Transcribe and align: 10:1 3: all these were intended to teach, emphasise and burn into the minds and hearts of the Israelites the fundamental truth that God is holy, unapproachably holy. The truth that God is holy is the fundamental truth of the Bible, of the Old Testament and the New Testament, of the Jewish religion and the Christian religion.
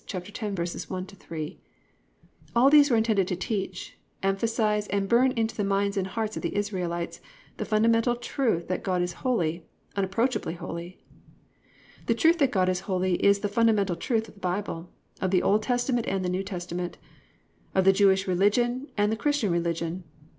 10:1 0.07 1.07
3: 1.19 1.59
all 2.55 2.71
these 2.71 2.89
were 2.89 2.97
intended 2.97 3.27
to 3.27 3.35
teach, 3.35 3.99
emphasise 4.23 4.87
and 4.87 5.07
burn 5.07 5.31
into 5.33 5.55
the 5.55 5.63
minds 5.63 5.95
and 5.95 6.07
hearts 6.07 6.35
of 6.35 6.41
the 6.41 6.55
Israelites 6.55 7.21
the 7.57 7.65
fundamental 7.65 8.15
truth 8.15 8.67
that 8.67 8.81
God 8.81 9.03
is 9.03 9.13
holy, 9.21 9.63
unapproachably 9.95 10.55
holy. 10.55 10.97
The 12.07 12.15
truth 12.15 12.39
that 12.39 12.49
God 12.49 12.67
is 12.67 12.79
holy 12.89 13.23
is 13.23 13.41
the 13.41 13.47
fundamental 13.47 13.95
truth 13.95 14.27
of 14.27 14.33
the 14.33 14.39
Bible, 14.39 14.89
of 15.21 15.29
the 15.29 15.43
Old 15.43 15.61
Testament 15.61 16.07
and 16.07 16.25
the 16.25 16.29
New 16.29 16.41
Testament, 16.41 16.97
of 17.75 17.85
the 17.85 17.93
Jewish 17.93 18.27
religion 18.27 18.87
and 18.97 19.11
the 19.11 19.15
Christian 19.15 19.51
religion. 19.51 20.03